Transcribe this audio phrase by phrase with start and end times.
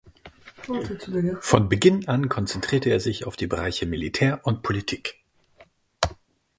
[1.41, 5.19] Von Beginn an konzentrierte er sich auf die Bereiche Militär und Politik.